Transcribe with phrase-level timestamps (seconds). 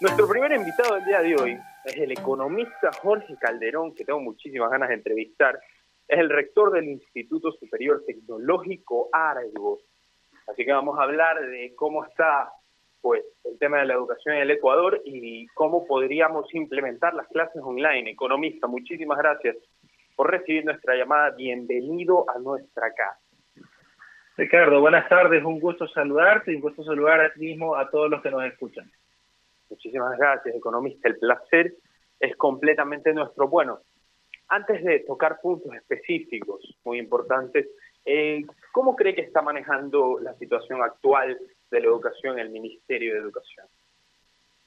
[0.00, 4.68] Nuestro primer invitado del día de hoy es el economista Jorge Calderón, que tengo muchísimas
[4.68, 5.60] ganas de entrevistar.
[6.08, 9.80] Es el rector del Instituto Superior Tecnológico Argos.
[10.48, 12.50] Así que vamos a hablar de cómo está
[13.00, 17.62] pues el tema de la educación en el Ecuador y cómo podríamos implementar las clases
[17.62, 18.10] online.
[18.10, 19.56] Economista, muchísimas gracias
[20.16, 21.30] por recibir nuestra llamada.
[21.30, 23.20] Bienvenido a nuestra casa.
[24.36, 28.10] Ricardo, buenas tardes, un gusto saludarte y un gusto saludar a ti mismo a todos
[28.10, 28.90] los que nos escuchan.
[29.70, 31.08] Muchísimas gracias, economista.
[31.08, 31.74] El placer
[32.20, 33.48] es completamente nuestro.
[33.48, 33.80] Bueno,
[34.48, 37.68] antes de tocar puntos específicos muy importantes,
[38.04, 41.38] eh, ¿cómo cree que está manejando la situación actual
[41.70, 43.66] de la educación el Ministerio de Educación?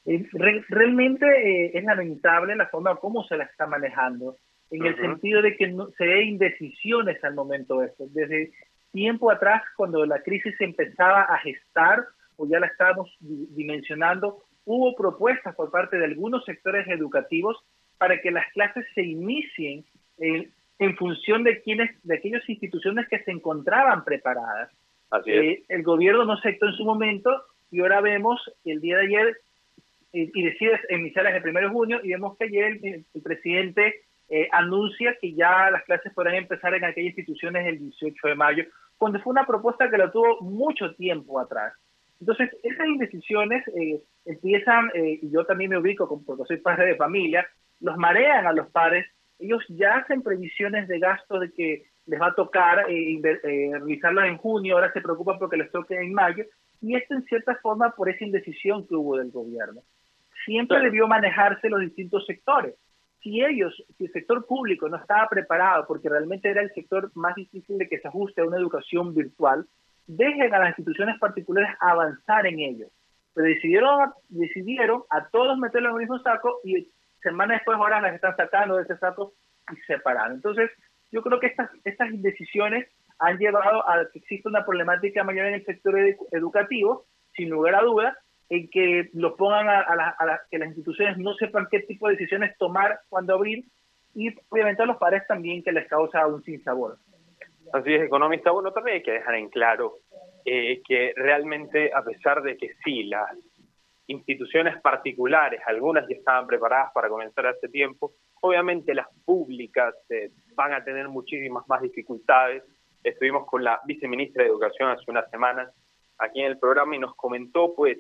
[0.06, 4.38] Realmente eh, es lamentable la forma como se la está manejando,
[4.72, 8.06] en el sentido de que no, se ve indecisiones al momento de esto.
[8.10, 8.52] Desde
[8.92, 12.06] tiempo atrás, cuando la crisis se empezaba a gestar,
[12.38, 17.58] o ya la estábamos dimensionando, hubo propuestas por parte de algunos sectores educativos
[17.98, 19.84] para que las clases se inicien
[20.80, 24.70] en función de quienes, de aquellas instituciones que se encontraban preparadas.
[25.26, 27.30] Eh, el gobierno no aceptó en su momento
[27.72, 29.38] y ahora vemos el día de ayer
[30.14, 34.50] eh, y decide iniciar el 1 de junio y vemos que ayer el, presidente eh,
[34.52, 38.66] anuncia que ya las clases podrán empezar en aquellas instituciones el 18 de mayo,
[38.98, 41.74] cuando fue una propuesta que la tuvo mucho tiempo atrás.
[42.20, 46.96] Entonces, esas indecisiones eh, empiezan, eh, y yo también me ubico porque soy padre de
[46.96, 47.48] familia,
[47.80, 49.06] los marean a los padres,
[49.40, 54.30] ellos ya hacen previsiones de gasto de que les va a tocar eh, eh realizarlas
[54.30, 56.44] en junio, ahora se preocupan porque les toque en mayo,
[56.82, 59.82] y esto en cierta forma por esa indecisión que hubo del gobierno.
[60.46, 62.76] Siempre debió manejarse los distintos sectores.
[63.22, 67.36] Si ellos, si el sector público no estaba preparado, porque realmente era el sector más
[67.36, 69.68] difícil de que se ajuste a una educación virtual,
[70.08, 72.88] dejen a las instituciones particulares avanzar en ello.
[73.34, 76.90] Pero decidieron, decidieron a todos meterlo en el mismo saco y
[77.22, 79.34] semanas después ahora las están sacando de ese saco
[79.72, 80.36] y separando.
[80.36, 80.72] Entonces,
[81.12, 82.88] yo creo que estas, estas indecisiones
[83.20, 85.96] han llevado a que exista una problemática mayor en el sector
[86.32, 88.18] educativo, sin lugar a dudas,
[88.50, 92.58] en que los pongan a, a, que las instituciones no sepan qué tipo de decisiones
[92.58, 93.66] tomar cuando abrir
[94.16, 96.98] y obviamente a los padres también que les causa un sinsabor.
[97.74, 98.52] Así es, economista.
[98.52, 100.00] Bueno, también hay que dejar en claro
[100.46, 103.30] eh, que realmente, a pesar de que sí, las
[104.08, 110.74] instituciones particulares, algunas ya estaban preparadas para comenzar hace tiempo, obviamente las públicas eh, van
[110.74, 112.64] a tener muchísimas más dificultades.
[113.04, 115.74] Estuvimos con la viceministra de Educación hace unas semanas
[116.18, 117.98] aquí en el programa y nos comentó pues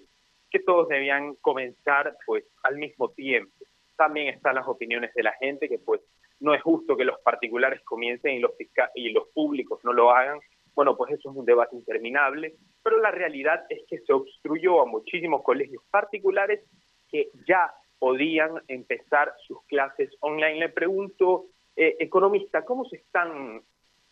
[0.49, 3.53] que todos debían comenzar pues al mismo tiempo.
[3.97, 6.01] También están las opiniones de la gente que pues
[6.39, 8.51] no es justo que los particulares comiencen y los,
[8.95, 10.39] y los públicos no lo hagan.
[10.75, 14.85] Bueno, pues eso es un debate interminable, pero la realidad es que se obstruyó a
[14.85, 16.63] muchísimos colegios particulares
[17.09, 20.59] que ya podían empezar sus clases online.
[20.59, 23.61] Le pregunto, eh, economista, ¿cómo se están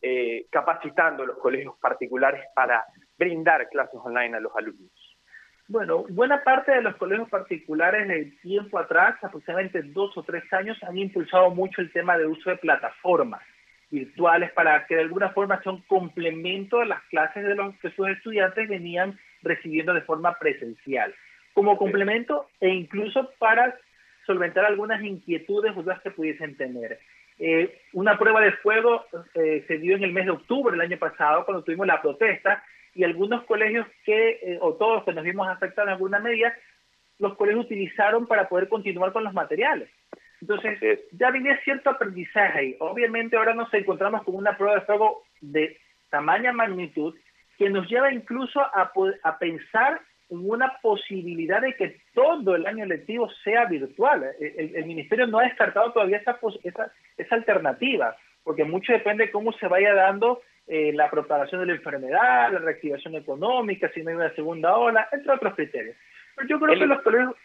[0.02, 2.84] eh, capacitando los colegios particulares para
[3.18, 4.92] brindar clases online a los alumnos?
[5.68, 10.78] Bueno, buena parte de los colegios particulares del tiempo atrás, aproximadamente dos o tres años,
[10.84, 13.42] han impulsado mucho el tema de uso de plataformas
[13.90, 18.08] virtuales para que de alguna forma un complemento a las clases de los que sus
[18.10, 21.16] estudiantes venían recibiendo de forma presencial.
[21.54, 23.76] Como complemento e incluso para
[24.26, 27.00] solventar algunas inquietudes o dudas que pudiesen tener.
[27.38, 30.98] Eh, una prueba de fuego eh, se dio en el mes de octubre del año
[30.98, 32.64] pasado, cuando tuvimos la protesta,
[32.96, 36.56] y algunos colegios que, eh, o todos que nos vimos afectados en alguna medida,
[37.20, 39.90] los colegios utilizaron para poder continuar con los materiales.
[40.42, 40.80] Entonces,
[41.12, 45.78] ya viene cierto aprendizaje y obviamente ahora nos encontramos con una prueba de fuego de
[46.10, 47.16] tamaña magnitud
[47.58, 48.92] que nos lleva incluso a,
[49.24, 54.26] a pensar en una posibilidad de que todo el año lectivo sea virtual.
[54.40, 59.32] El, el ministerio no ha descartado todavía esa, esa, esa alternativa, porque mucho depende de
[59.32, 64.10] cómo se vaya dando eh, la propagación de la enfermedad, la reactivación económica, si no
[64.10, 65.96] hay una segunda ola, entre otros criterios.
[66.36, 67.36] Pero yo creo el, que los colegios...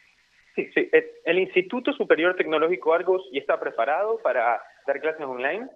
[0.54, 0.68] Sí.
[0.74, 0.90] sí,
[1.24, 5.68] el Instituto Superior Tecnológico Argos ya está preparado para dar clases online.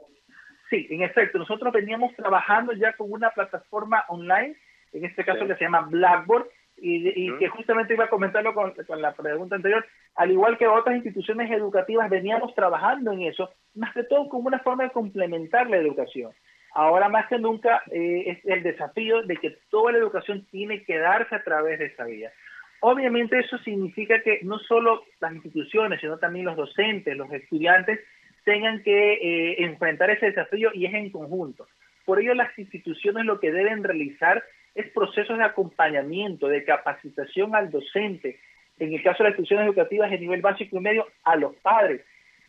[0.69, 4.57] Sí, en efecto, nosotros veníamos trabajando ya con una plataforma online,
[4.93, 8.73] en este caso que se llama Blackboard, y, y que justamente iba a comentarlo con,
[8.87, 9.87] con, la pregunta anterior,
[10.17, 14.59] al igual que otras instituciones educativas veníamos trabajando en eso, más que todo como una
[14.59, 16.33] forma de complementar la educación.
[16.75, 20.99] Ahora más que nunca eh, es el desafío de que toda la educación tiene que
[20.99, 22.33] darse a través de esa vía.
[22.81, 28.01] Obviamente eso significa que no solo las instituciones, sino también los docentes, los estudiantes,
[28.45, 31.69] tengan que eh, enfrentar ese desafío y es en conjunto.
[32.05, 34.43] Por ello las instituciones lo que deben realizar
[34.75, 38.41] es procesos de acompañamiento, de capacitación al docente,
[38.81, 42.03] en el caso de las instituciones educativas de nivel básico y medio, a los padres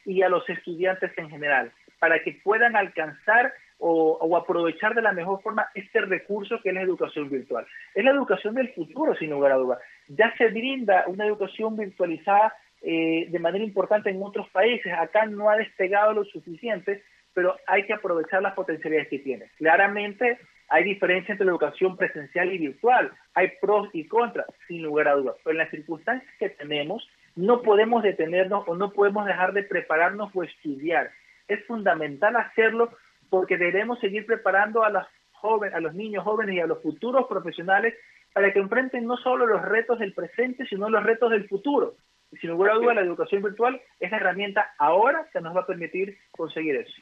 [0.03, 3.53] y a los estudiantes en general, para que puedan alcanzar
[3.87, 7.67] o, aprovechar de la mejor forma este recurso que es la educación virtual.
[7.93, 9.79] Es la educación del futuro, sin lugar a dudas.
[10.07, 14.91] Ya se brinda una educación virtualizada eh, de manera importante en otros países.
[14.91, 17.03] Acá no ha despegado lo suficiente,
[17.35, 19.51] pero hay que aprovechar las potencialidades que tiene.
[19.57, 20.39] Claramente
[20.69, 23.11] hay diferencia entre la educación presencial y virtual.
[23.35, 25.35] Hay pros y contras, sin lugar a dudas.
[25.43, 30.31] Pero en las circunstancias que tenemos, no podemos detenernos o no podemos dejar de prepararnos
[30.33, 31.11] o estudiar.
[31.47, 32.89] Es fundamental hacerlo
[33.35, 37.27] porque debemos seguir preparando a, los jóvenes, a los niños jóvenes y a los futuros
[37.27, 37.93] profesionales
[38.31, 41.95] para que enfrenten no solo los retos del presente, sino los retos del futuro.
[42.31, 45.63] Y sin lugar a duda, la educación virtual es la herramienta ahora que nos va
[45.63, 46.93] a permitir conseguir eso.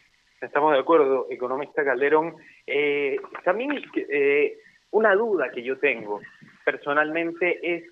[0.41, 2.33] Estamos de acuerdo, economista Calderón.
[2.65, 4.57] Eh, también eh,
[4.89, 6.19] una duda que yo tengo
[6.65, 7.83] personalmente es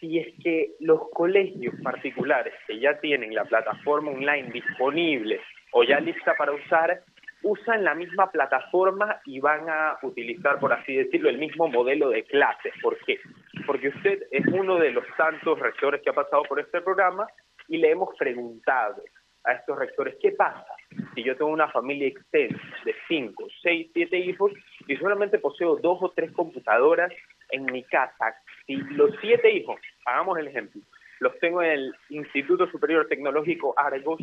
[0.00, 5.38] si es que los colegios particulares que ya tienen la plataforma online disponible
[5.72, 7.02] o ya lista para usar,
[7.42, 12.24] usan la misma plataforma y van a utilizar, por así decirlo, el mismo modelo de
[12.24, 12.72] clases.
[12.82, 13.18] ¿Por qué?
[13.66, 17.26] Porque usted es uno de los tantos rectores que ha pasado por este programa
[17.68, 19.02] y le hemos preguntado
[19.44, 20.66] a estos rectores, ¿qué pasa
[21.14, 24.52] si yo tengo una familia extensa de 5, 6, 7 hijos
[24.86, 27.12] y solamente poseo dos o tres computadoras
[27.50, 28.34] en mi casa?
[28.66, 30.82] Si los siete hijos, hagamos el ejemplo,
[31.20, 34.20] los tengo en el Instituto Superior Tecnológico Argos,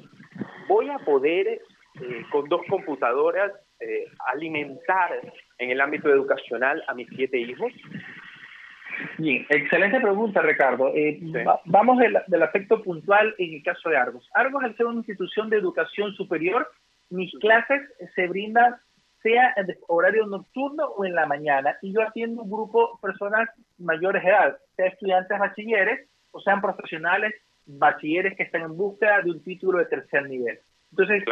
[0.67, 1.61] voy a poder
[2.01, 5.11] eh, con dos computadoras eh, alimentar
[5.57, 7.71] en el ámbito educacional a mis siete hijos?
[9.17, 10.93] Bien, excelente pregunta, Ricardo.
[10.95, 11.19] Eh,
[11.65, 14.29] vamos del, aspecto puntual en el caso de Argos.
[14.33, 16.69] Argos, al ser una institución de educación superior,
[17.09, 17.81] mis clases
[18.15, 18.75] se brindan
[19.21, 23.49] sea en horario nocturno o en la mañana, y yo atiendo un grupo de personas
[23.79, 27.33] mayores de edad, sea estudiantes bachilleres o sean profesionales
[27.65, 30.59] bachilleres que están en búsqueda de un título de tercer nivel.
[30.97, 31.25] Entonces,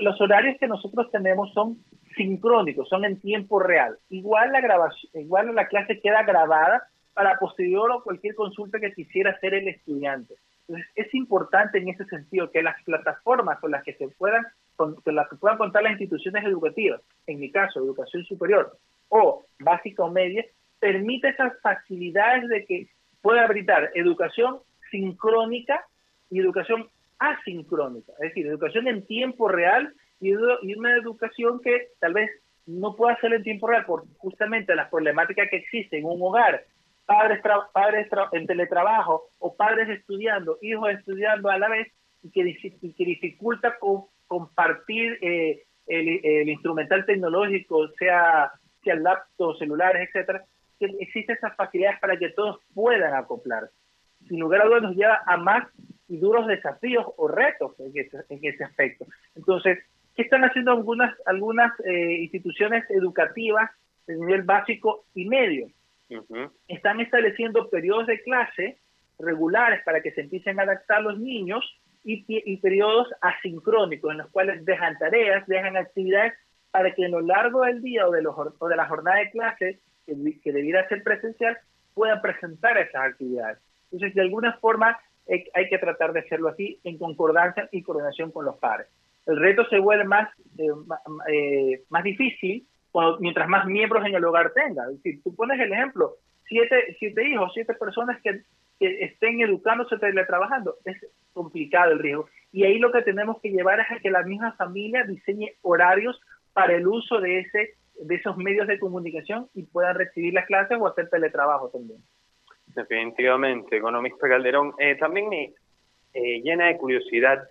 [0.00, 1.76] los horarios que nosotros tenemos son
[2.16, 3.98] sincrónicos, son en tiempo real.
[4.08, 9.32] Igual la grabación, igual la clase queda grabada para posterior o cualquier consulta que quisiera
[9.32, 10.34] hacer el estudiante.
[10.66, 14.96] Entonces, es importante en ese sentido que las plataformas con las que se puedan, con,
[15.04, 18.78] las que puedan contar las instituciones educativas, en mi caso, educación superior
[19.10, 20.42] o básica o media,
[20.80, 22.88] permita esas facilidades de que
[23.20, 24.60] pueda brindar educación
[24.90, 25.84] sincrónica
[26.30, 26.88] y educación
[27.22, 32.30] asincrónica, es decir, educación en tiempo real y, una educación que tal vez
[32.66, 36.64] no pueda hacer en tiempo real por justamente las problemáticas que existen en un hogar,
[37.06, 37.40] padres,
[37.72, 41.88] padres en teletrabajo o padres estudiando, hijos estudiando a la vez
[42.22, 42.44] y que,
[43.04, 43.76] dificulta
[44.28, 48.52] compartir eh, el, instrumental tecnológico, sea,
[48.82, 50.44] sea laptops, celulares, etcétera,
[50.78, 53.70] que existen esas facilidades para que todos puedan acoplar.
[54.28, 55.66] Sin lugar a dudas nos lleva a más
[56.12, 59.06] y duros desafíos o retos en ese, en ese aspecto.
[59.34, 59.78] Entonces,
[60.14, 63.70] ¿qué están haciendo algunas, algunas eh, instituciones educativas
[64.06, 65.68] de nivel básico y medio?
[66.68, 68.76] Están estableciendo periodos de clase
[69.18, 71.64] regulares para que se empiecen a adaptar los niños
[72.04, 76.34] y, y periodos asincrónicos en los cuales dejan tareas, dejan actividades
[76.70, 79.30] para que a lo largo del día o de, los, o de la jornada de
[79.30, 81.56] clase, que, que debiera ser presencial,
[81.94, 83.58] puedan presentar esas actividades.
[83.90, 84.98] Entonces, de alguna forma,
[85.28, 88.88] hay que tratar de hacerlo así en concordancia y coordinación con los padres.
[89.26, 90.66] El reto se vuelve más, eh,
[91.32, 94.84] eh, más difícil cuando, mientras más miembros en el hogar tenga.
[94.84, 96.16] Es decir, tú pones el ejemplo,
[96.48, 98.42] siete, siete hijos, siete personas que,
[98.78, 100.96] que estén educándose, teletrabajando, es
[101.32, 102.26] complicado el riesgo.
[102.50, 106.20] Y ahí lo que tenemos que llevar es a que la misma familia diseñe horarios
[106.52, 110.78] para el uso de, ese, de esos medios de comunicación y puedan recibir las clases
[110.80, 112.00] o hacer teletrabajo también.
[112.74, 114.74] Definitivamente, economista Calderón.
[114.78, 115.54] Eh, también me
[116.14, 117.42] eh, llena de curiosidad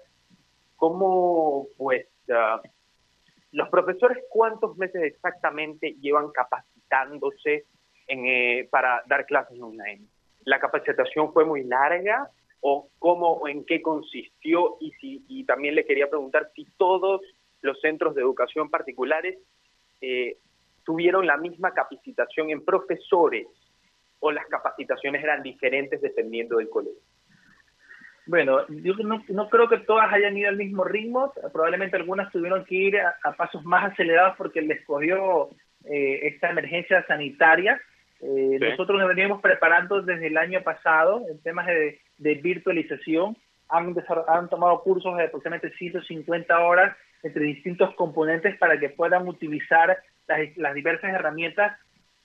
[0.76, 2.62] cómo, pues, ah,
[3.52, 7.66] los profesores, ¿cuántos meses exactamente llevan capacitándose
[8.08, 10.08] en, eh, para dar clases online?
[10.46, 12.30] ¿La capacitación fue muy larga
[12.62, 14.78] o cómo, en qué consistió?
[14.80, 17.22] Y, si, y también le quería preguntar si todos
[17.62, 19.38] los centros de educación particulares
[20.84, 23.46] tuvieron la misma capacitación en profesores
[24.22, 27.02] o las capacitaciones eran diferentes dependiendo del colegio?
[28.28, 32.76] Bueno, yo no, creo que todas hayan ido al mismo ritmo, probablemente algunas tuvieron que
[32.76, 35.50] ir a, pasos más acelerados porque les cogió
[35.86, 37.82] eh, esta emergencia sanitaria.
[38.22, 43.36] Eh, nosotros nos veníamos preparando desde el año pasado en temas de, virtualización.
[43.70, 43.96] Han,
[44.28, 49.98] han tomado cursos de aproximadamente 150 horas entre distintos componentes para que puedan utilizar
[50.28, 51.78] las, las diversas herramientas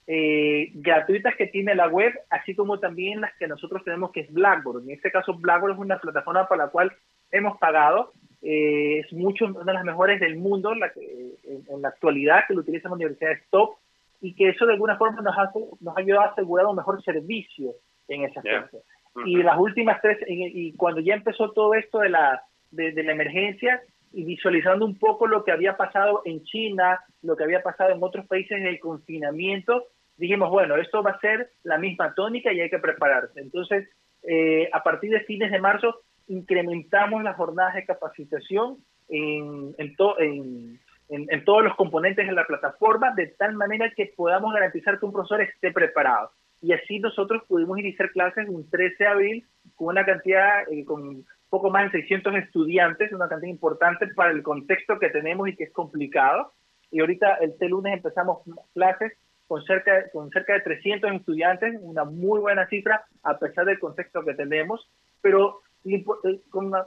[0.09, 4.33] eh, gratuitas que tiene la web, así como también las que nosotros tenemos, que es
[4.33, 4.83] Blackboard.
[4.83, 6.93] En este caso, Blackboard es una plataforma para la cual
[7.29, 8.13] hemos pagado.
[8.41, 12.53] Eh, es mucho, una de las mejores del mundo la que, en, la actualidad, que
[12.53, 13.75] lo utilizan universidades top,
[14.21, 17.03] y que eso de alguna forma nos, hace, nos ha ayudado a asegurar un mejor
[17.03, 17.73] servicio
[18.07, 18.77] en ese aspecto.
[19.25, 23.11] Y las últimas tres, y, cuando ya empezó todo esto de la, de, de la
[23.11, 23.81] emergencia,
[24.13, 28.01] y visualizando un poco lo que había pasado en China, lo que había pasado en
[28.01, 29.87] otros países en el confinamiento,
[30.17, 33.39] dijimos, bueno, esto va a ser la misma tónica y hay que prepararse.
[33.39, 33.89] Entonces,
[34.23, 38.77] eh, a partir de fines de marzo, incrementamos las jornadas de capacitación
[39.09, 44.99] en, en, en, todos los componentes de la plataforma, de tal manera que podamos garantizar
[44.99, 46.31] que un profesor esté preparado.
[46.61, 49.45] Y así nosotros pudimos iniciar clases un 13 de abril
[49.75, 54.43] con una cantidad, eh, con poco más de 600 estudiantes, una cantidad importante para el
[54.43, 56.51] contexto que tenemos y que es complicado.
[56.91, 58.39] Y ahorita este lunes empezamos
[58.73, 59.13] clases
[59.47, 64.23] con cerca, con cerca de 300 estudiantes, una muy buena cifra a pesar del contexto
[64.23, 64.89] que tenemos,
[65.21, 66.03] pero eh,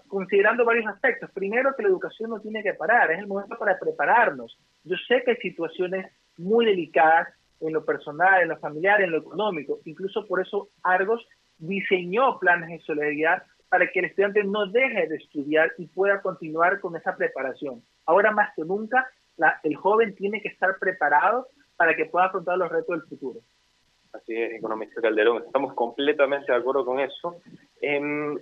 [0.08, 1.30] considerando varios aspectos.
[1.32, 4.58] Primero, que la educación no tiene que parar, es el momento para prepararnos.
[4.84, 7.28] Yo sé que hay situaciones muy delicadas
[7.60, 9.80] en lo personal, en lo familiar, en lo económico.
[9.84, 11.26] Incluso por eso Argos
[11.58, 16.80] diseñó planes de solidaridad para que el estudiante no deje de estudiar y pueda continuar
[16.80, 17.82] con esa preparación.
[18.04, 19.08] Ahora más que nunca,
[19.62, 21.48] el joven tiene que estar preparado
[21.80, 23.40] para que pueda afrontar los retos del futuro.
[24.12, 27.40] Así es, economista Calderón, estamos completamente de acuerdo con eso.
[27.80, 28.38] Em,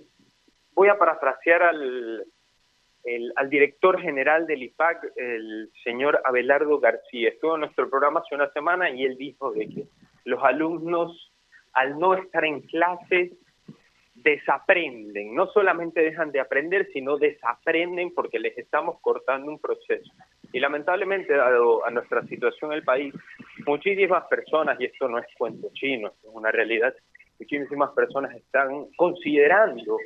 [0.73, 2.25] voy a parafrasear al,
[3.37, 7.29] al director general del IPAC, el señor Abelardo García.
[7.29, 9.87] Estuvo en nuestro programa hace una semana y él dijo de que
[10.25, 11.31] los alumnos,
[11.71, 13.31] al no estar en clases,
[14.15, 20.11] desaprenden, no solamente dejan de aprender, sino desaprenden porque les estamos cortando un proceso.
[20.51, 23.13] Y lamentablemente, dado a nuestra situación en el país,
[23.65, 26.93] muchísimas personas, y esto no es cuento chino, es una realidad,
[27.39, 29.97] muchísimas personas están considerando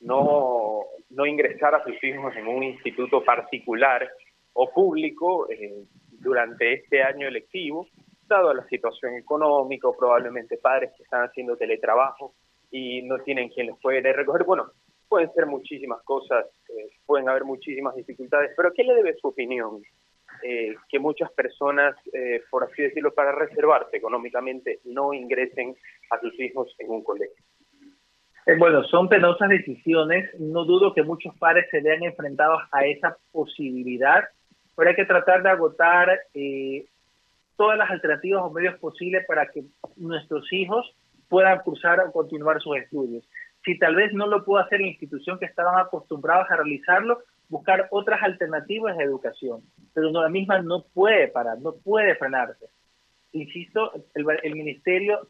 [0.00, 0.80] no,
[1.10, 4.10] no ingresar a sus hijos en un instituto particular
[4.54, 7.86] o público eh, durante este año electivo,
[8.26, 12.34] dado la situación económica, probablemente padres que están haciendo teletrabajo
[12.70, 14.44] y no tienen quien los puede recoger.
[14.44, 14.72] Bueno,
[15.12, 19.82] pueden ser muchísimas cosas, eh, pueden haber muchísimas dificultades, pero ¿qué le debe su opinión?
[20.42, 25.76] Eh, que muchas personas, eh, por así decirlo, para reservarse económicamente, no ingresen
[26.08, 27.44] a sus hijos en un colegio.
[28.58, 30.30] bueno, son penosas decisiones.
[30.40, 34.24] No dudo que muchos padres se vean enfrentados a esa posibilidad,
[34.74, 36.08] pero hay que tratar de agotar
[37.58, 39.62] todas las alternativas o medios posibles para que
[39.96, 40.90] nuestros hijos
[41.28, 43.28] puedan cursar o continuar sus estudios.
[43.64, 47.88] Si tal vez no lo pudo hacer la institución que estaban acostumbrados a realizarlo, buscar
[47.90, 49.60] otras alternativas de educación.
[49.94, 52.66] Pero no, la misma no puede parar, no puede frenarse.
[53.32, 55.28] Insisto, el, el ministerio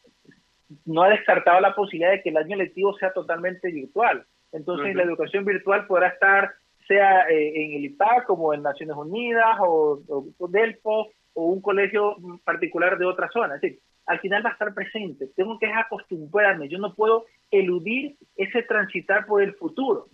[0.85, 4.25] no ha descartado la posibilidad de que el año lectivo sea totalmente virtual.
[4.53, 6.53] Entonces, la educación virtual podrá estar
[6.87, 12.17] sea eh, en el IPAC como en Naciones Unidas o, o, Delfo o un colegio
[12.45, 13.55] particular de otra zona.
[13.55, 15.29] Es decir, al final va a estar presente.
[15.37, 16.69] Tengo que acostumbrarme.
[16.69, 20.09] Yo no puedo eludir ese transitar por el futuro.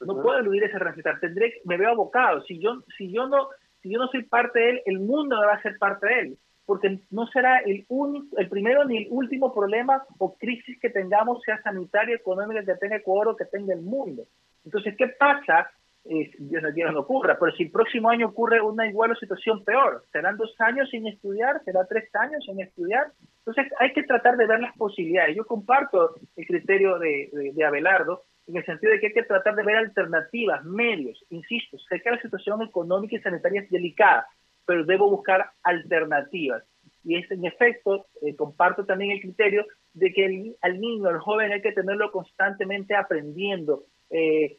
[0.00, 1.18] No puedo eludir ese transitar.
[1.18, 2.42] Tendré, me veo abocado.
[2.44, 3.48] Si yo, si yo no,
[3.82, 6.38] si yo no soy parte de él, el mundo va a ser parte de él.
[6.66, 11.42] Porque no será el único, el primero ni el último problema o crisis que tengamos,
[11.42, 14.24] sea sanitaria, económica, que tenga Ecuador o que tenga el mundo.
[14.64, 15.70] Entonces, ¿qué pasa
[16.04, 20.04] Dios no quiera no ocurra, pero si el próximo año ocurre una igual situación peor,
[20.10, 23.12] serán dos años sin estudiar, será tres años sin estudiar.
[23.40, 25.36] Entonces hay que tratar de ver las posibilidades.
[25.36, 29.54] Yo comparto el criterio de, de, Abelardo en el sentido de que hay que tratar
[29.54, 31.22] de ver alternativas, medios.
[31.30, 34.26] Insisto, sé que la situación económica y sanitaria es delicada,
[34.64, 36.64] pero debo buscar alternativas.
[37.04, 41.18] Y es, en efecto, eh, comparto también el criterio de que el, al niño, al
[41.18, 44.58] joven, hay que tenerlo constantemente aprendiendo, eh,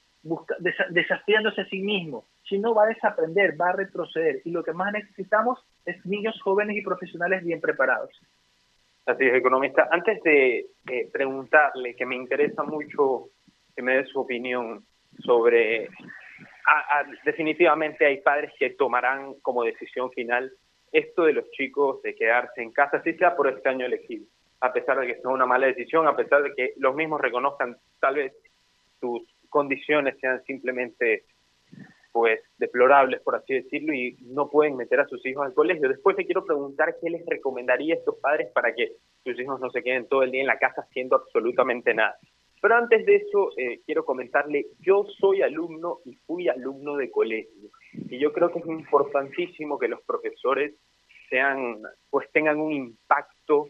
[0.90, 2.26] desafiándose a sí mismo.
[2.48, 4.42] Si no, va a desaprender, va a retroceder.
[4.46, 8.12] Y lo que más necesitamos es niños jóvenes y profesionales bien preparados.
[9.06, 9.88] Así es, economista.
[9.92, 10.68] Antes de
[11.12, 13.30] preguntarle, que me interesa mucho
[13.76, 14.84] que me dé su opinión
[15.20, 15.90] sobre...
[17.24, 20.52] definitivamente hay padres que tomarán como decisión final
[20.92, 24.26] esto de los chicos de quedarse en casa, si sea por este año elegido,
[24.62, 27.78] a pesar de que sea una mala decisión, a pesar de que los mismos reconozcan
[28.00, 28.34] tal vez
[29.00, 31.26] sus condiciones sean simplemente
[32.12, 35.88] pues deplorables, por así decirlo, y no pueden meter a sus hijos al colegio.
[35.88, 39.70] Después le quiero preguntar qué les recomendaría a estos padres para que sus hijos no
[39.70, 42.18] se queden todo el día en la casa haciendo absolutamente nada.
[42.62, 47.70] Pero antes de eso, eh, quiero comentarle, yo soy alumno y fui alumno de colegio,
[47.94, 50.74] y yo creo que es importantísimo que los profesores
[51.30, 51.78] sean,
[52.10, 53.70] pues tengan un impacto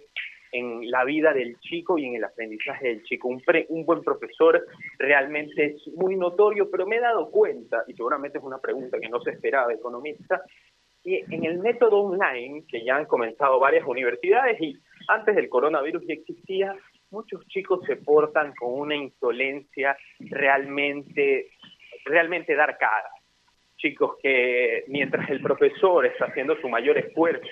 [0.51, 3.27] en la vida del chico y en el aprendizaje del chico.
[3.27, 4.65] Un, un buen profesor
[4.97, 9.09] realmente es muy notorio, pero me he dado cuenta, y seguramente es una pregunta que
[9.09, 10.41] no se esperaba economista,
[11.03, 14.77] que en el método online, que ya han comenzado varias universidades y
[15.07, 16.75] antes del coronavirus ya existía,
[17.11, 21.51] muchos chicos se portan con una insolencia realmente,
[22.05, 23.09] realmente dar cara.
[23.77, 27.47] Chicos que mientras el profesor está haciendo su mayor esfuerzo,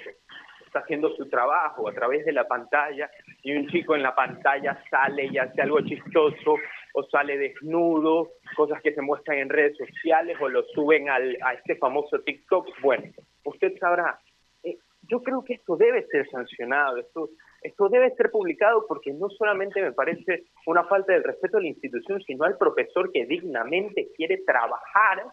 [0.68, 3.10] está haciendo su trabajo a través de la pantalla
[3.42, 6.56] y un chico en la pantalla sale y hace algo chistoso
[6.94, 11.54] o sale desnudo, cosas que se muestran en redes sociales o lo suben al, a
[11.54, 12.68] este famoso TikTok.
[12.82, 13.04] Bueno,
[13.46, 14.20] usted sabrá,
[14.64, 17.30] eh, yo creo que esto debe ser sancionado, esto,
[17.62, 21.68] esto debe ser publicado porque no solamente me parece una falta de respeto a la
[21.68, 25.24] institución, sino al profesor que dignamente quiere trabajar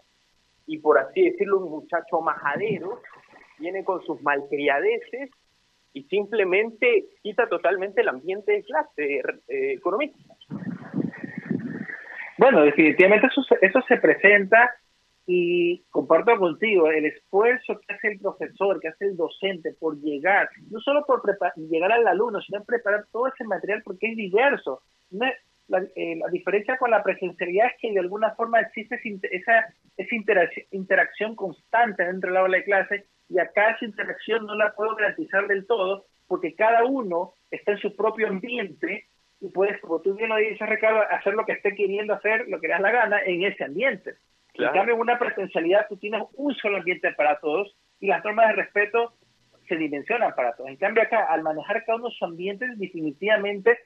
[0.66, 3.00] y por así decirlo un muchacho majadero
[3.58, 5.30] viene con sus malcriadeces
[5.92, 9.80] y simplemente quita totalmente el ambiente de clase eh.
[12.36, 14.70] Bueno, definitivamente eso, eso se presenta
[15.26, 20.50] y comparto contigo el esfuerzo que hace el profesor, que hace el docente por llegar,
[20.70, 21.22] no solo por
[21.56, 24.82] llegar al alumno, sino preparar todo ese material porque es diverso.
[25.10, 30.14] La, eh, la, diferencia con la presencialidad es que de alguna forma existe esa, esa
[30.14, 34.94] interacción, interacción constante dentro del aula de clase y acá esa interacción no la puedo
[34.94, 39.08] garantizar del todo porque cada uno está en su propio ambiente
[39.40, 42.60] y puedes, como tú bien lo dices, Ricardo, hacer lo que esté queriendo hacer, lo
[42.60, 44.14] que le das la gana en ese ambiente.
[44.54, 48.48] En cambio, en una presencialidad tú tienes un solo ambiente para todos y las normas
[48.48, 49.14] de respeto
[49.68, 50.70] se dimensionan para todos.
[50.70, 53.78] En cambio, acá, al manejar cada uno de sus ambientes, definitivamente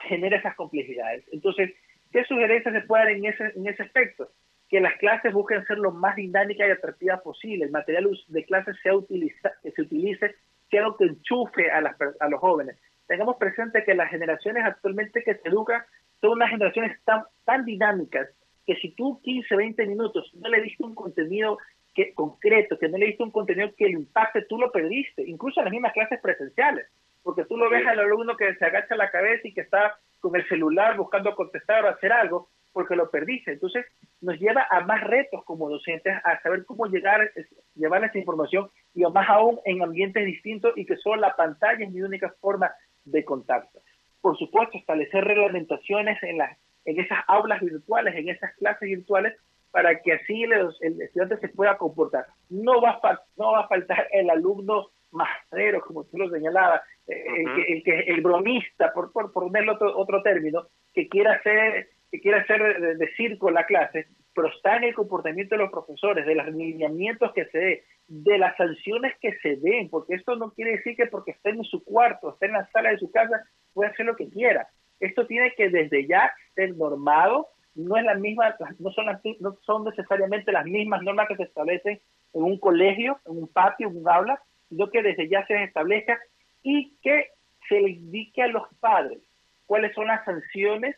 [0.00, 1.24] genera esas complejidades.
[1.32, 1.72] Entonces,
[2.12, 4.30] ¿qué sugerencias se pueden dar en ese, en ese aspecto?
[4.70, 7.64] Que las clases busquen ser lo más dinámicas y atractivas posible.
[7.64, 10.36] El material de clases sea utiliza, que se utilice,
[10.70, 12.76] sea lo que enchufe a, las, a los jóvenes.
[13.06, 15.82] Tengamos presente que las generaciones actualmente que se educan
[16.20, 18.28] son unas generaciones tan, tan dinámicas
[18.66, 21.58] que si tú 15, 20 minutos no le diste un contenido
[21.94, 25.60] que, concreto, que no le diste un contenido que le impacte, tú lo perdiste, incluso
[25.60, 26.86] en las mismas clases presenciales,
[27.22, 30.36] porque tú lo ves al alumno que se agacha la cabeza y que está con
[30.36, 33.52] el celular buscando contestar o hacer algo, porque lo perdiste.
[33.52, 33.86] Entonces,
[34.20, 37.30] nos lleva a más retos como docentes a saber cómo llegar,
[37.74, 41.92] llevar esa información y más aún en ambientes distintos y que solo la pantalla es
[41.92, 42.70] mi única forma
[43.04, 43.80] de contacto.
[44.20, 49.36] Por supuesto, establecer reglamentaciones en las en esas aulas virtuales, en esas clases virtuales,
[49.70, 52.26] para que así los, el estudiante se pueda comportar.
[52.48, 57.24] No va a, no va a faltar el alumno majadero, como tú lo señalabas, eh,
[57.68, 62.40] el, que, el, bromista, por, por, ponerle otro, otro término, que quiera hacer, que quiera
[62.40, 66.48] hacer de, circo la clase, pero está en el comportamiento de los profesores, de los
[66.48, 70.96] lineamientos que se den, de las sanciones que se den, porque esto no quiere decir
[70.96, 73.42] que porque esté en su cuarto, esté en la sala de su casa,
[73.74, 74.68] puede hacer lo que quiera.
[74.98, 79.06] Esto tiene que desde ya ser normado, no es la misma, no son,
[79.40, 82.00] no son necesariamente las mismas normas que se establecen
[82.34, 86.18] en un colegio, en un patio, en un aula, sino que desde ya se establezca
[86.62, 87.28] y que
[87.68, 89.18] se le indique a los padres
[89.66, 90.96] cuáles son las sanciones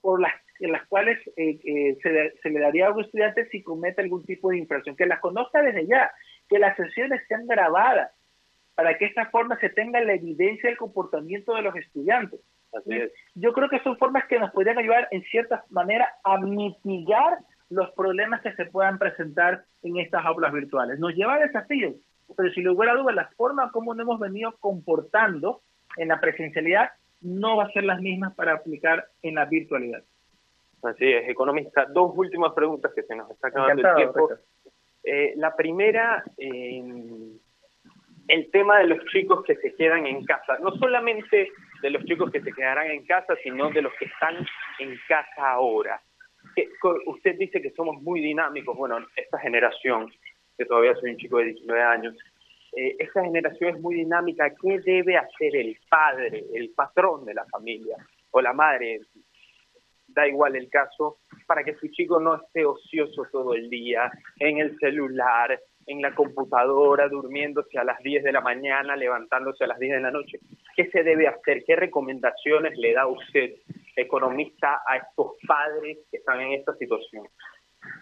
[0.00, 0.32] por las
[0.64, 4.24] en las cuales eh, eh, se, se, le daría a un estudiante si comete algún
[4.24, 6.10] tipo de infracción, que las conozca desde ya,
[6.48, 8.10] que las sanciones sean grabadas,
[8.74, 12.40] para que de esta forma se tenga la evidencia del comportamiento de los estudiantes.
[13.34, 17.90] Yo creo que son formas que nos podrían ayudar en cierta manera a mitigar los
[17.92, 20.98] problemas que se puedan presentar en estas aulas virtuales.
[20.98, 21.94] Nos lleva a desafíos,
[22.36, 25.60] pero si hubiera duda, la forma como nos hemos venido comportando
[25.98, 30.02] en la presencialidad no va a ser las mismas para aplicar en la virtualidad.
[30.84, 31.86] Así es, economista.
[31.86, 34.30] Dos últimas preguntas que se nos está acabando el tiempo.
[35.02, 36.82] Eh, la primera, eh,
[38.28, 41.50] el tema de los chicos que se quedan en casa, no solamente
[41.82, 44.46] de los chicos que se quedarán en casa, sino de los que están
[44.78, 46.00] en casa ahora.
[47.06, 50.12] Usted dice que somos muy dinámicos, bueno, esta generación,
[50.56, 52.14] que todavía soy un chico de 19 años,
[52.76, 57.44] eh, esta generación es muy dinámica, ¿qué debe hacer el padre, el patrón de la
[57.46, 57.96] familia,
[58.30, 59.00] o la madre,
[60.14, 64.58] da igual el caso, para que su chico no esté ocioso todo el día, en
[64.58, 69.78] el celular, en la computadora, durmiéndose a las 10 de la mañana, levantándose a las
[69.78, 70.38] 10 de la noche.
[70.76, 71.64] ¿Qué se debe hacer?
[71.66, 73.54] ¿Qué recomendaciones le da usted,
[73.96, 77.26] economista, a estos padres que están en esta situación?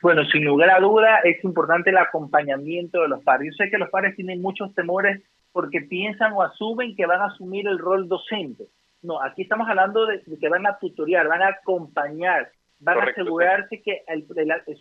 [0.01, 3.53] Bueno, sin lugar a duda es importante el acompañamiento de los padres.
[3.53, 5.23] Yo sé que los padres tienen muchos temores
[5.53, 8.65] porque piensan o asumen que van a asumir el rol docente.
[9.03, 13.83] No, aquí estamos hablando de, que van a tutoriar, van a acompañar, van a asegurarse
[13.83, 14.27] que el,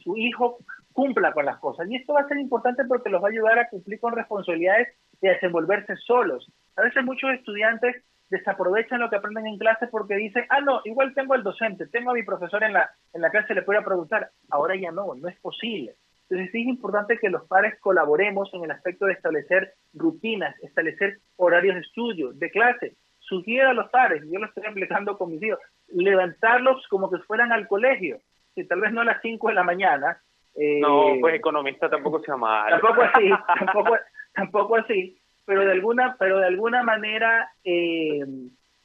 [0.03, 0.60] su hijo
[0.93, 1.89] cumpla con las cosas.
[1.89, 4.89] Y esto va a ser importante porque los va a ayudar a cumplir con responsabilidades
[5.21, 6.51] de desenvolverse solos.
[6.75, 11.13] A veces muchos estudiantes desaprovechan lo que aprenden en clase porque dicen, ah, no, igual
[11.13, 14.31] tengo al docente, tengo a mi profesor en la, en la clase, le puedo preguntar.
[14.49, 15.95] Ahora ya no, no es posible.
[16.29, 21.19] Entonces sí es importante que los padres colaboremos en el aspecto de establecer rutinas, establecer
[21.36, 22.95] horarios de estudio, de clase.
[23.32, 27.54] Sugiero a los padres, yo lo estoy aplicando con mis hijos, levantarlos como que fueran
[27.54, 28.20] al colegio,
[28.54, 30.22] que tal vez no a las 5 de la mañana.
[30.54, 32.65] Eh, no, pues economista tampoco se llama.
[32.70, 33.98] Tampoco así, tampoco,
[34.34, 38.20] tampoco así, pero de alguna, pero de alguna manera, eh,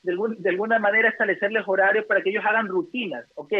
[0.04, 3.52] de, alguna manera establecerles horarios para que ellos hagan rutinas, ¿ok?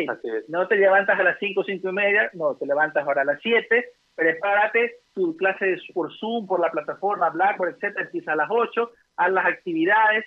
[0.46, 3.40] No te levantas a las 5, 5 y media, no, te levantas ahora a las
[3.42, 8.88] 7, prepárate tu clase por Zoom, por la plataforma Blackboard, etcétera, empieza a las 8,
[9.16, 10.24] haz las actividades,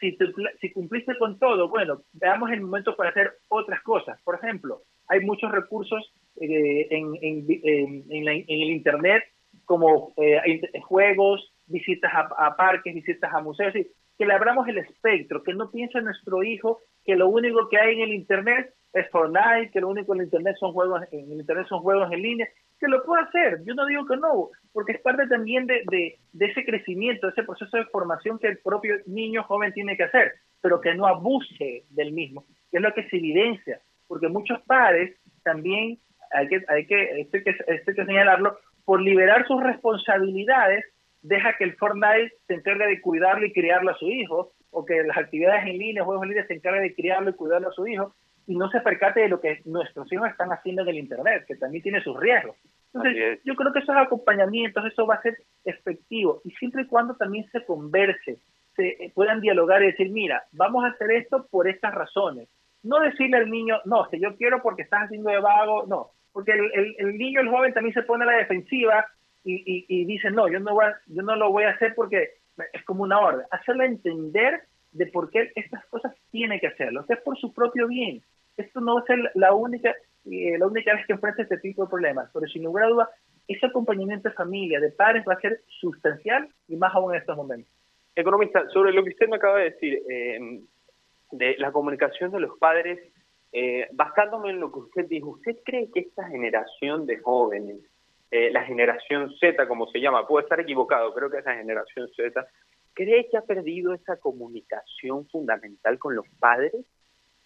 [0.00, 0.16] si,
[0.60, 4.20] si cumpliste con todo, bueno, veamos el momento para hacer otras cosas.
[4.22, 9.24] Por ejemplo, hay muchos recursos eh, en, el Internet
[9.64, 15.54] como eh, juegos, visitas a, parques, visitas a museos, que le abramos el espectro, que
[15.54, 19.80] no piense nuestro hijo que lo único que hay en el Internet es Fortnite, que
[19.80, 22.48] lo único en el Internet son juegos en el Internet son juegos en línea,
[22.78, 25.82] que lo puede hacer, yo no digo que no, porque es parte también de,
[26.32, 30.04] de, ese crecimiento, de ese proceso de formación que el propio niño joven tiene que
[30.04, 35.16] hacer, pero que no abuse del mismo, es lo que se evidencia, porque muchos padres
[35.42, 35.98] también,
[36.30, 40.84] hay que, hay que, hay que, hay que señalarlo, por liberar sus responsabilidades,
[41.22, 45.02] deja que el Fortnite se encargue de cuidarlo y criarlo a su hijo, o que
[45.02, 47.86] las actividades en línea, juegos en línea, se encargue de criarlo y cuidarlo a su
[47.86, 48.14] hijo,
[48.48, 51.56] y no se percate de lo que nuestros hijos están haciendo en el Internet, que
[51.56, 52.56] también tiene sus riesgos.
[52.94, 57.14] Entonces, yo creo que esos acompañamientos, eso va a ser efectivo, y siempre y cuando
[57.14, 58.38] también se converse,
[58.74, 62.48] se puedan dialogar y decir, mira, vamos a hacer esto por estas razones.
[62.82, 66.52] No decirle al niño, no, que yo quiero porque estás haciendo de vago, no, porque
[66.52, 69.04] el, el, niño, el joven también se pone a la defensiva
[69.44, 72.30] y, y, dice, no, yo no, voy yo no lo voy a hacer porque
[72.72, 73.46] es como una orden.
[73.50, 78.22] Hacerle entender de por qué estas cosas tiene que hacerlo, es por su propio bien.
[78.58, 79.94] Esto no va a ser la única,
[80.30, 83.10] eh, la única vez que enfrenta este tipo de problemas, pero sin lugar a duda,
[83.46, 87.36] ese acompañamiento de familia, de padres, va a ser sustancial y más aún en estos
[87.36, 87.72] momentos.
[88.14, 90.60] Economista, sobre lo que usted me acaba de decir, eh,
[91.30, 92.98] de la comunicación de los padres
[93.52, 97.78] eh, basándome en lo que usted dijo, ¿usted cree que esta generación de jóvenes,
[98.30, 102.46] eh, la generación Z como se llama, puede estar equivocado, creo que esa generación Z,
[102.92, 106.74] cree que ha perdido esa comunicación fundamental con los padres?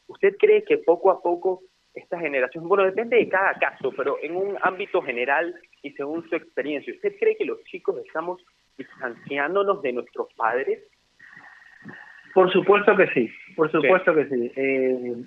[0.06, 1.62] ¿Usted cree que poco a poco
[1.94, 6.36] esta generación, bueno, depende de cada caso, pero en un ámbito general y según su
[6.36, 8.40] experiencia, ¿usted cree que los chicos estamos
[8.78, 10.82] distanciándonos de nuestros padres?
[12.32, 14.52] Por supuesto que sí, por supuesto que sí.
[14.56, 15.24] Eh,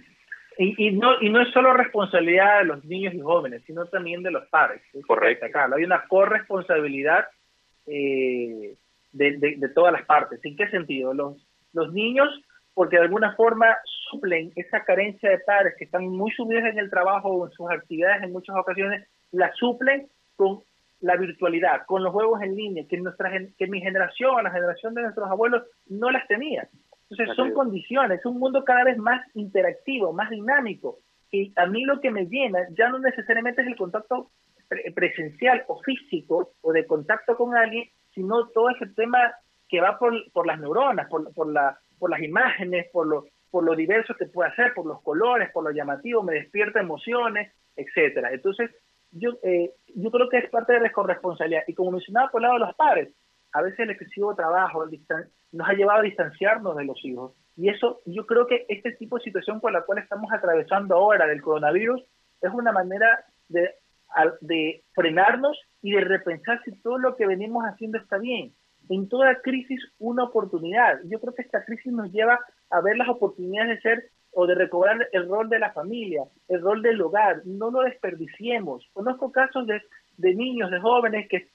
[0.57, 4.31] y, no, y no es solo responsabilidad de los niños y jóvenes, sino también de
[4.31, 4.81] los padres.
[5.05, 5.45] Correcto.
[5.75, 7.27] Hay una corresponsabilidad
[7.85, 8.75] eh,
[9.11, 10.39] de, de, todas las partes.
[10.43, 11.13] ¿En qué sentido?
[11.13, 12.29] Los, los niños,
[12.75, 13.77] porque de alguna forma
[14.11, 17.71] suplen esa carencia de padres que están muy subidos en el trabajo o en sus
[17.71, 20.59] actividades en muchas ocasiones, la suplen con
[20.99, 25.03] la virtualidad, con los juegos en línea, que, nuestra, que mi generación, la generación de
[25.03, 26.67] nuestros abuelos, no las tenía.
[27.09, 30.99] Entonces son condiciones, es un mundo cada vez más interactivo, más dinámico.
[31.31, 34.31] Y a mí lo que me llena ya no necesariamente es el contacto
[34.95, 39.19] presencial o físico o de contacto con alguien, sino todo ese tema
[39.69, 43.63] que va por, por las neuronas, por, por, la, por las imágenes, por lo, por
[43.63, 48.31] lo diverso que puede hacer, por los colores, por lo llamativo, me despierta emociones, etcétera.
[48.31, 48.71] Entonces,
[49.11, 51.63] yo, eh, yo creo que es parte de la corresponsabilidad.
[51.67, 53.13] Y como mencionaba por el lado de los padres,
[53.53, 54.85] a veces el excesivo trabajo
[55.53, 57.33] nos ha llevado a distanciarnos de los hijos.
[57.55, 61.25] Y eso, yo creo que este tipo de situación con la cual estamos atravesando ahora
[61.25, 62.03] del coronavirus
[62.41, 63.73] es una manera de,
[64.41, 68.53] de frenarnos y de repensar si todo lo que venimos haciendo está bien.
[68.89, 70.99] En toda crisis, una oportunidad.
[71.05, 74.55] Yo creo que esta crisis nos lleva a ver las oportunidades de ser o de
[74.55, 77.41] recobrar el rol de la familia, el rol del hogar.
[77.45, 78.87] No lo desperdiciemos.
[78.93, 79.81] Conozco casos de,
[80.17, 81.47] de niños, de jóvenes que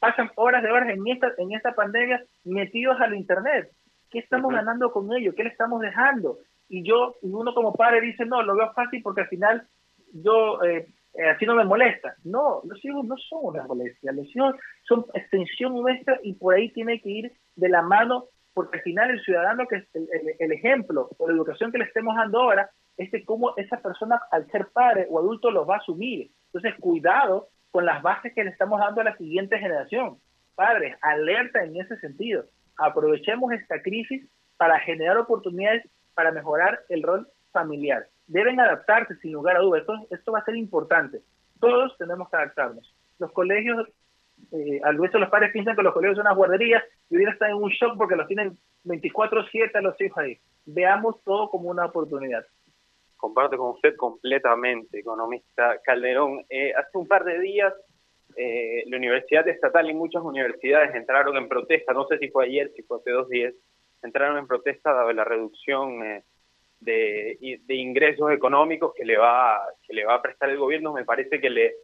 [0.00, 3.70] pasan horas de horas en esta, en esta pandemia metidos al Internet.
[4.10, 5.34] ¿Qué estamos ganando con ello?
[5.34, 6.38] ¿Qué le estamos dejando?
[6.68, 9.62] Y yo, uno como padre dice, no, lo veo fácil porque al final
[10.12, 12.14] yo, eh, eh, así no me molesta.
[12.24, 16.70] No, los hijos no son una molestia, los hijos son extensión nuestra y por ahí
[16.70, 20.52] tiene que ir de la mano porque al final el ciudadano que es el, el,
[20.52, 24.50] ejemplo o la educación que le estemos dando ahora es de cómo esa persona al
[24.50, 26.30] ser padre o adulto los va a asumir.
[26.46, 30.18] Entonces, cuidado con las bases que le estamos dando a la siguiente generación.
[30.54, 32.44] Padres, alerta en ese sentido.
[32.76, 38.06] Aprovechemos esta crisis para generar oportunidades para mejorar el rol familiar.
[38.30, 39.80] Deben adaptarse sin lugar a dudas.
[39.80, 41.20] Esto, esto va a ser importante.
[41.58, 42.94] Todos tenemos que adaptarnos.
[43.18, 43.88] Los colegios
[44.52, 47.50] eh, al resto los padres piensan que los colegios son unas guarderías y hoy están
[47.50, 50.38] en un shock porque los tienen 24/7 a los hijos ahí.
[50.64, 52.46] Veamos todo como una oportunidad.
[53.16, 56.44] Comparto con usted completamente, economista Calderón.
[56.48, 57.74] Eh, hace un par de días
[58.36, 62.70] eh, la Universidad Estatal y muchas universidades entraron en protesta, no sé si fue ayer,
[62.74, 63.52] si fue hace dos días,
[64.02, 66.24] entraron en protesta dado la reducción eh,
[66.80, 70.92] de, de, ingresos económicos que le va que le va a prestar el gobierno.
[70.92, 71.74] Me parece que le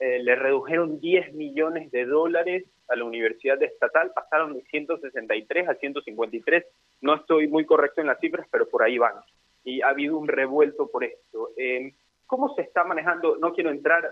[0.00, 5.74] eh, le redujeron 10 millones de dólares a la Universidad Estatal, pasaron de 163 a
[5.74, 6.64] 153.
[7.00, 9.14] No estoy muy correcto en las cifras, pero por ahí van.
[9.62, 11.50] Y ha habido un revuelto por esto.
[11.56, 11.94] Eh,
[12.26, 13.36] ¿Cómo se está manejando?
[13.36, 14.04] No quiero entrar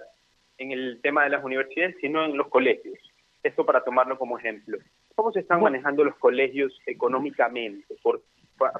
[0.58, 2.98] en el tema de las universidades, sino en los colegios.
[3.42, 4.78] Esto para tomarlo como ejemplo.
[5.14, 7.96] ¿Cómo se están manejando los colegios económicamente?
[8.02, 8.22] ¿Por,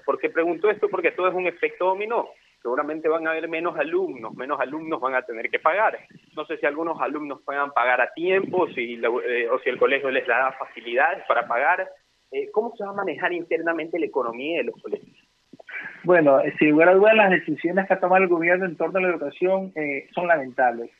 [0.05, 0.88] ¿Por qué pregunto esto?
[0.88, 2.29] Porque todo es un efecto dominó
[2.62, 5.99] seguramente van a haber menos alumnos, menos alumnos van a tener que pagar.
[6.37, 10.11] No sé si algunos alumnos puedan pagar a tiempo si eh, o si el colegio
[10.11, 11.88] les da facilidades para pagar.
[12.31, 15.16] Eh, ¿Cómo se va a manejar internamente la economía de los colegios?
[16.05, 18.99] Bueno, eh, sin lugar a dudas, las decisiones que ha tomado el gobierno en torno
[18.99, 19.73] a la educación
[20.14, 20.90] son lamentables.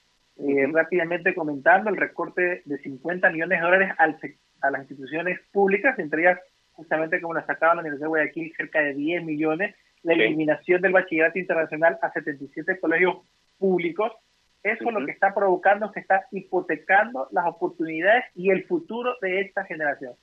[0.73, 4.19] rápidamente comentando, el recorte de 50 millones de dólares al,
[4.61, 6.41] a las instituciones públicas, entre ellas
[6.83, 10.93] justamente como la sacaba la Universidad de Guayaquil, cerca de 10 millones, la eliminación del
[10.93, 13.19] bachillerato internacional a 77 colegios
[13.57, 14.13] públicos.
[14.65, 19.43] Eso lo que está provocando es que está hipotecando las oportunidades y el futuro de
[19.43, 20.15] esta generación.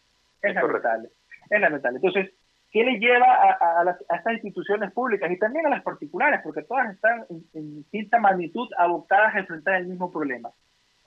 [0.41, 1.09] Es, lamentable.
[1.49, 1.97] Es lamentable.
[1.97, 2.33] Entonces,
[2.71, 6.41] ¿qué le lleva a, las, estas instituciones públicas y también a las particulares?
[6.43, 10.49] Porque todas están en, en distinta magnitud abocadas a enfrentar el mismo problema.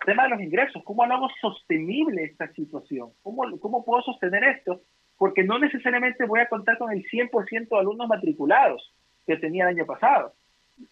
[0.01, 3.11] El tema de los ingresos, ¿cómo hago sostenible esta situación?
[3.23, 4.81] ¿Cómo, ¿Cómo puedo sostener esto?
[5.23, 8.93] Porque no necesariamente voy a contar con el 100% de alumnos matriculados
[9.25, 10.33] que tenía el año pasado.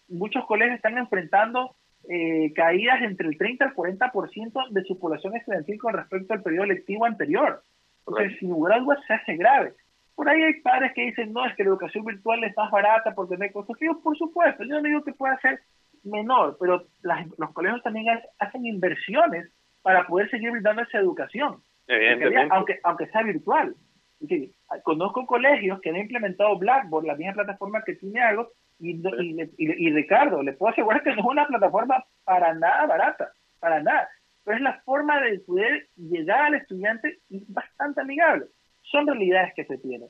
[0.07, 1.75] Muchos colegios están enfrentando
[2.07, 6.67] eh, caídas entre el 30 al 40% de su población estudiantil con respecto al periodo
[6.67, 7.61] lectivo anterior.
[8.07, 9.73] Entonces, sin lugar a dudas, se hace grave.
[10.15, 13.13] Por ahí hay padres que dicen, no, es que la educación virtual es más barata
[13.13, 15.59] por tener costos Por supuesto, yo no digo que pueda ser
[16.05, 18.05] menor, pero los colegios también
[18.39, 21.61] hacen inversiones para poder seguir brindando esa educación.
[22.49, 23.75] Aunque, aunque sea virtual
[24.83, 28.99] conozco colegios que han implementado Blackboard, la misma plataforma que tiene algo, y,
[29.57, 34.09] y, Ricardo, le puedo asegurar que no es una plataforma para nada barata, para nada,
[34.43, 38.45] pero es la forma de poder llegar al estudiante y bastante amigable.
[38.81, 40.09] Son realidades que se tienen.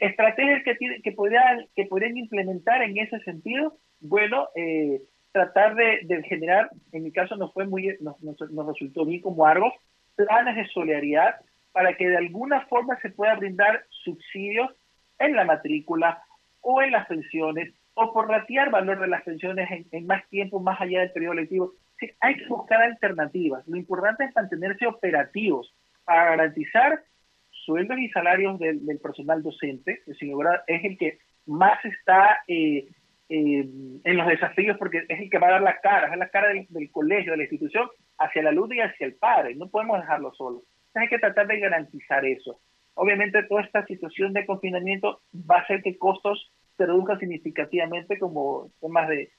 [0.00, 6.68] Estrategias que, que, podrían, que podrían implementar en ese sentido, bueno, eh, tratar de, generar,
[6.92, 9.72] en mi caso no fue muy, nos, nos resultó bien como Argos,
[10.14, 11.36] planes de solidaridad
[11.72, 14.70] para que de alguna forma se pueda brindar subsidios
[15.18, 16.22] en la matrícula
[16.60, 20.80] o en las pensiones o por ratear valor de las pensiones en, más tiempo, más
[20.80, 21.72] allá del periodo lectivo.
[22.20, 23.66] Hay que buscar alternativas.
[23.68, 27.02] Lo importante es mantenerse operativos para garantizar
[27.50, 32.88] sueldos y salarios del, personal docente, que sin lugar es el que más está eh,
[33.28, 33.68] eh,
[34.04, 36.48] en los desafíos porque es el que va a dar la cara, es la cara
[36.48, 39.54] del, colegio, de la institución, hacia el alumno y hacia el padre.
[39.54, 40.62] No podemos dejarlo solo
[41.00, 42.60] hay que tratar de garantizar eso.
[42.94, 48.70] Obviamente toda esta situación de confinamiento va a hacer que costos se reduzcan significativamente como
[48.80, 49.30] temas de,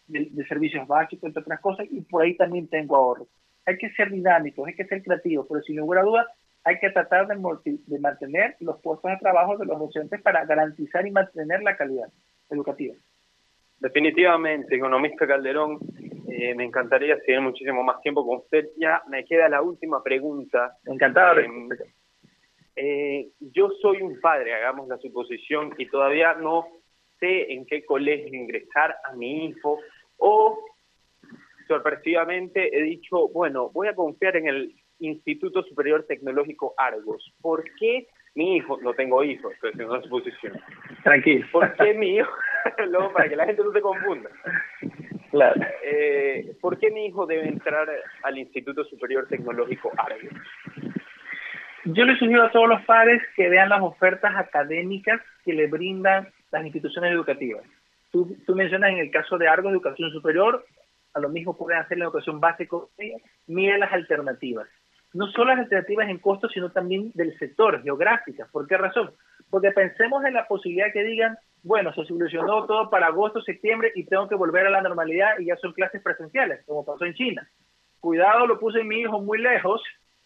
[0.48, 3.28] servicios básicos, entre otras cosas, y por ahí también tengo ahorros.
[3.66, 6.28] Hay que ser dinámicos, hay que ser creativos, pero sin ninguna duda
[6.64, 7.36] hay que tratar de,
[7.66, 12.08] de mantener los puestos de trabajo de los docentes para garantizar y mantener la calidad
[12.50, 12.96] educativa.
[13.80, 15.78] Definitivamente, economista Calderón,
[16.30, 18.70] eh, me encantaría seguir muchísimo más tiempo con usted.
[18.78, 20.78] Ya me queda la última pregunta.
[20.86, 21.40] Encantado.
[21.40, 21.48] Eh,
[22.76, 26.68] eh, yo soy un padre, hagamos la suposición, y todavía no
[27.20, 29.80] sé en qué colegio ingresar a mi hijo,
[30.18, 30.66] o
[31.68, 37.34] sorpresivamente he dicho, bueno, voy a confiar en el Instituto Superior Tecnológico Argos.
[37.42, 40.60] ¿Por qué mi hijo, no tengo hijos, estoy haciendo una suposición.
[41.04, 41.46] Tranquilo.
[41.52, 42.32] ¿Por qué mi hijo?
[42.90, 44.30] Luego, para que la gente no se confunda.
[45.34, 45.60] Claro.
[45.84, 47.90] Eh, ¿Por qué mi hijo debe entrar
[48.22, 50.30] al Instituto Superior Tecnológico Árabe?
[51.86, 56.28] Yo le sugiero a todos los padres que vean las ofertas académicas que le brindan
[56.52, 57.64] las instituciones educativas.
[58.12, 60.64] Tú, tú mencionas en el caso de Argos, Educación Superior,
[61.16, 62.78] a lo mismo pueden hacer la educación básica,
[63.48, 64.68] mira las alternativas.
[65.14, 68.48] No solo las alternativas en costos, sino también del sector, geográficas.
[68.52, 69.10] ¿Por qué razón?
[69.50, 74.04] Porque pensemos en la posibilidad que digan, bueno, se solucionó todo para agosto, septiembre y
[74.06, 77.50] tengo que volver a la normalidad y ya son clases presenciales, como pasó en China.
[78.02, 79.82] Cuidado, lo puse mi hijo muy lejos,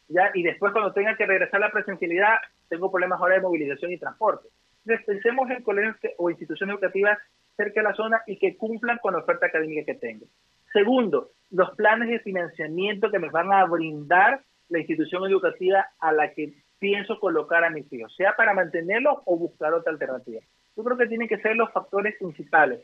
[0.07, 2.37] ya, y después cuando tenga que regresar a la presencialidad,
[2.69, 4.47] tengo problemas ahora de movilización y transporte.
[4.83, 7.19] Entonces, pensemos en colegios o instituciones educativas
[7.55, 10.25] cerca de la zona y que cumplan con la oferta académica que tengo.
[10.73, 16.33] Segundo, los planes de financiamiento que me van a brindar la institución educativa a la
[16.33, 20.41] que pienso colocar a mis hijos, sea para mantenerlos o buscar otra alternativa.
[20.77, 22.79] Yo creo que tienen que ser los factores principales.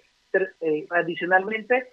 [0.62, 1.90] Eh, adicionalmente,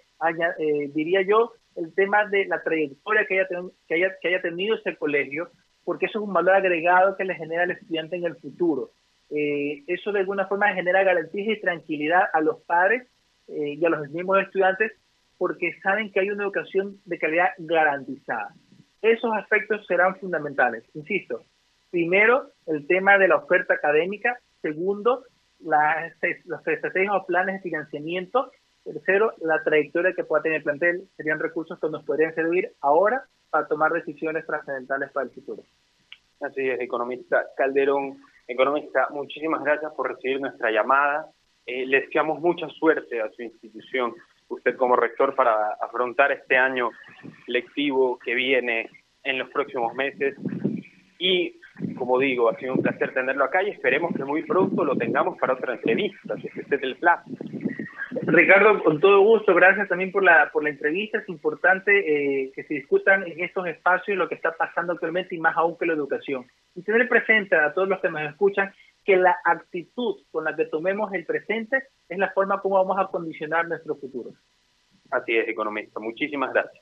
[0.57, 3.47] eh, diría yo, el tema de la trayectoria que haya,
[3.87, 5.49] que, haya, que haya tenido ese colegio,
[5.85, 8.89] porque eso es un valor agregado que le genera al estudiante en el futuro.
[9.29, 13.07] Eh, eso de alguna forma genera garantías y tranquilidad a los padres
[13.47, 14.93] y a los mismos estudiantes
[15.37, 18.53] porque saben que hay una educación de calidad garantizada.
[19.01, 20.83] Esos aspectos serán fundamentales.
[20.93, 21.43] Insisto,
[21.89, 24.39] primero, el tema de la oferta académica.
[24.61, 25.25] Segundo,
[25.63, 26.13] las,
[26.45, 28.51] las estrategias o planes de financiamiento.
[28.83, 31.03] Tercero, la trayectoria que pueda tener el plantel.
[31.15, 35.63] Serían recursos que nos podrían servir ahora para tomar decisiones trascendentales para el futuro.
[36.39, 38.17] Así es, economista Calderón.
[38.47, 41.27] Economista, muchísimas gracias por recibir nuestra llamada.
[41.65, 44.13] Eh, le deseamos mucha suerte a su institución,
[44.47, 46.89] usted como rector, para afrontar este año
[47.47, 48.89] lectivo que viene
[49.23, 50.35] en los próximos meses.
[51.19, 51.60] Y
[52.01, 55.37] como digo, ha sido un placer tenerlo acá y esperemos que muy pronto lo tengamos
[55.37, 57.29] para otra entrevista, si esté del plazo.
[58.23, 61.19] Ricardo, con todo gusto, gracias también por la, por la entrevista.
[61.19, 65.37] Es importante eh, que se discutan en estos espacios lo que está pasando actualmente y
[65.37, 66.47] más aún que la educación.
[66.73, 68.73] Y tener presente a todos los que nos escuchan
[69.05, 73.11] que la actitud con la que tomemos el presente es la forma como vamos a
[73.11, 74.31] condicionar nuestro futuro.
[75.11, 75.99] Así es, economista.
[75.99, 76.81] Muchísimas gracias.